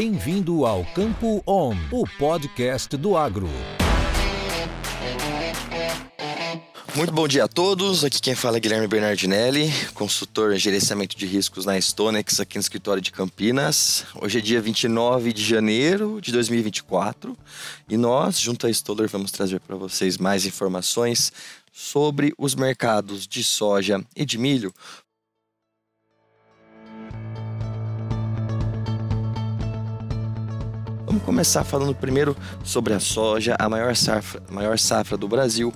[0.00, 3.48] Bem-vindo ao Campo On, o podcast do agro.
[6.94, 8.04] Muito bom dia a todos.
[8.04, 12.60] Aqui quem fala é Guilherme Bernardinelli, consultor em gerenciamento de riscos na Stonex, aqui no
[12.60, 14.04] escritório de Campinas.
[14.22, 17.36] Hoje é dia 29 de janeiro de 2024
[17.88, 21.32] e nós, junto à Stoller, vamos trazer para vocês mais informações
[21.72, 24.72] sobre os mercados de soja e de milho
[31.08, 35.72] Vamos começar falando primeiro sobre a soja, a maior safra, maior safra do Brasil.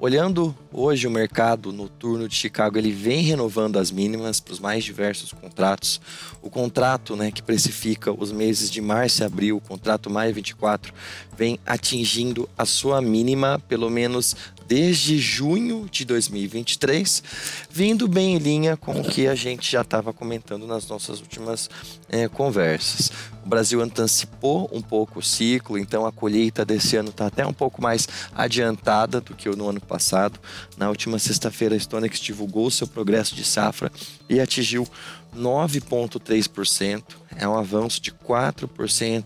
[0.00, 4.82] Olhando hoje o mercado noturno de Chicago, ele vem renovando as mínimas para os mais
[4.82, 6.00] diversos contratos.
[6.40, 10.94] O contrato né, que precifica os meses de março e abril, o contrato maio 24,
[11.36, 14.34] vem atingindo a sua mínima, pelo menos
[14.66, 17.22] desde junho de 2023,
[17.68, 21.68] vindo bem em linha com o que a gente já estava comentando nas nossas últimas
[22.08, 23.10] é, conversas.
[23.44, 27.52] O Brasil antecipou um pouco o ciclo, então a colheita desse ano está até um
[27.52, 30.38] pouco mais adiantada do que no ano passado.
[30.76, 33.90] Na última sexta-feira, a Stonex divulgou seu progresso de safra
[34.28, 34.86] e atingiu
[35.36, 37.02] 9,3%,
[37.36, 39.24] é um avanço de 4%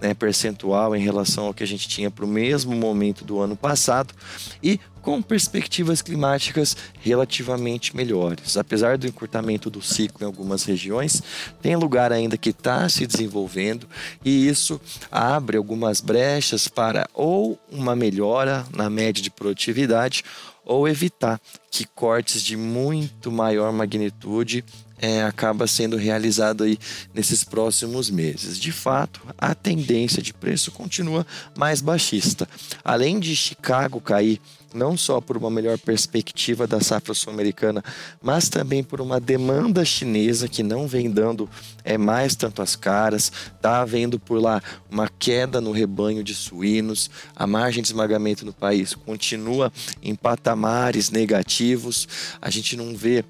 [0.00, 3.56] né, percentual em relação ao que a gente tinha para o mesmo momento do ano
[3.56, 4.14] passado
[4.62, 8.56] e com perspectivas climáticas relativamente melhores.
[8.56, 11.22] Apesar do encurtamento do ciclo em algumas regiões,
[11.60, 13.86] tem lugar ainda que está se desenvolvendo
[14.24, 14.80] e isso
[15.12, 20.24] abre algumas brechas para ou uma melhora na média de produtividade
[20.64, 21.38] ou evitar
[21.70, 24.64] que cortes de muito maior magnitude
[25.04, 26.78] é, acaba sendo realizado aí
[27.12, 28.58] nesses próximos meses.
[28.58, 32.48] De fato, a tendência de preço continua mais baixista.
[32.82, 34.40] Além de Chicago cair
[34.72, 37.84] não só por uma melhor perspectiva da safra sul-americana,
[38.20, 41.48] mas também por uma demanda chinesa que não vem dando
[41.84, 44.60] é, mais tanto as caras, está havendo por lá
[44.90, 49.72] uma queda no rebanho de suínos, a margem de esmagamento no país continua
[50.02, 52.08] em patamares negativos,
[52.42, 53.24] a gente não vê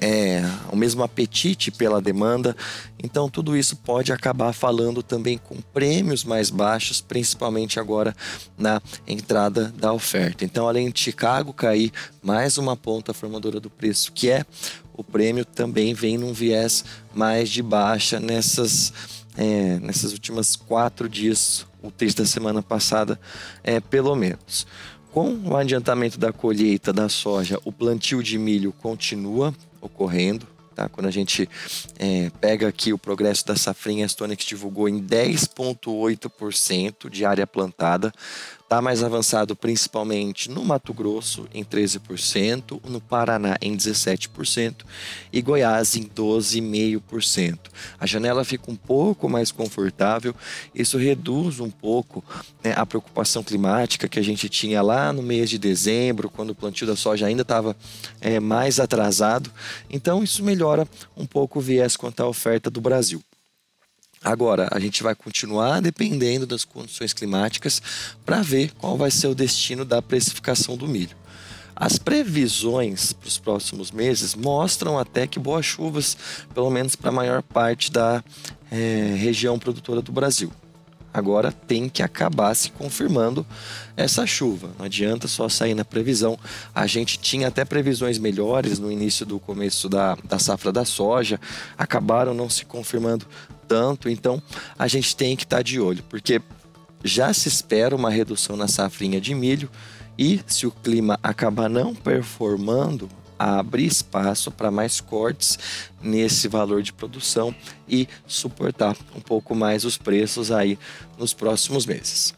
[0.00, 2.56] é, o mesmo apetite pela demanda.
[3.02, 8.14] Então, tudo isso pode acabar falando também com prêmios mais baixos, principalmente agora
[8.56, 10.44] na entrada da oferta.
[10.44, 11.92] Então, além de Chicago cair
[12.22, 14.44] mais uma ponta formadora do preço, que é
[14.94, 18.92] o prêmio, também vem num viés mais de baixa nessas,
[19.36, 23.18] é, nessas últimas quatro dias, úteis da semana passada,
[23.64, 24.66] é, pelo menos.
[25.12, 30.46] Com o adiantamento da colheita da soja, o plantio de milho continua ocorrendo.
[30.74, 30.88] Tá?
[30.88, 31.46] Quando a gente
[31.98, 38.10] é, pega aqui o progresso da safrinha, a Stonex divulgou em 10,8% de área plantada,
[38.72, 44.76] Está mais avançado principalmente no Mato Grosso, em 13%, no Paraná, em 17%
[45.30, 47.58] e Goiás, em 12,5%.
[48.00, 50.34] A janela fica um pouco mais confortável,
[50.74, 52.24] isso reduz um pouco
[52.64, 56.54] né, a preocupação climática que a gente tinha lá no mês de dezembro, quando o
[56.54, 57.76] plantio da soja ainda estava
[58.22, 59.52] é, mais atrasado.
[59.90, 63.22] Então, isso melhora um pouco o viés quanto à oferta do Brasil.
[64.24, 67.82] Agora, a gente vai continuar dependendo das condições climáticas
[68.24, 71.16] para ver qual vai ser o destino da precificação do milho.
[71.74, 76.16] As previsões para os próximos meses mostram até que boas chuvas,
[76.54, 78.22] pelo menos para a maior parte da
[78.70, 80.52] é, região produtora do Brasil.
[81.12, 83.46] Agora tem que acabar se confirmando
[83.96, 84.70] essa chuva.
[84.78, 86.38] Não adianta só sair na previsão.
[86.74, 91.40] A gente tinha até previsões melhores no início do começo da, da safra da soja,
[91.76, 93.26] acabaram não se confirmando
[93.68, 94.42] tanto, então
[94.78, 96.40] a gente tem que estar tá de olho, porque
[97.04, 99.70] já se espera uma redução na safrinha de milho
[100.18, 103.08] e se o clima acabar não performando,
[103.42, 105.58] abrir espaço para mais cortes
[106.02, 107.54] nesse valor de produção
[107.88, 110.78] e suportar um pouco mais os preços aí
[111.18, 112.34] nos próximos meses.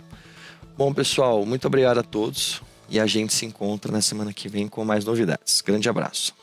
[0.76, 4.66] Bom, pessoal, muito obrigado a todos e a gente se encontra na semana que vem
[4.68, 5.60] com mais novidades.
[5.60, 6.34] Grande abraço.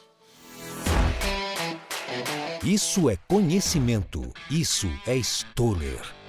[2.63, 4.31] Isso é conhecimento.
[4.49, 6.20] Isso é Stoller.